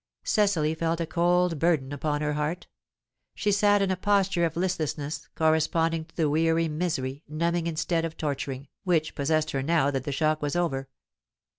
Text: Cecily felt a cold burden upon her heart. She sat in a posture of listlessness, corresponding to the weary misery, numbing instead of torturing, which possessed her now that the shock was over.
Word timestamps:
Cecily 0.23 0.73
felt 0.73 0.99
a 0.99 1.05
cold 1.05 1.59
burden 1.59 1.91
upon 1.91 2.21
her 2.21 2.33
heart. 2.33 2.65
She 3.35 3.51
sat 3.51 3.83
in 3.83 3.91
a 3.91 3.95
posture 3.95 4.45
of 4.45 4.57
listlessness, 4.57 5.27
corresponding 5.35 6.05
to 6.05 6.15
the 6.15 6.27
weary 6.27 6.67
misery, 6.67 7.23
numbing 7.27 7.67
instead 7.67 8.03
of 8.03 8.17
torturing, 8.17 8.67
which 8.83 9.13
possessed 9.13 9.51
her 9.51 9.61
now 9.61 9.91
that 9.91 10.03
the 10.03 10.11
shock 10.11 10.41
was 10.41 10.55
over. 10.55 10.89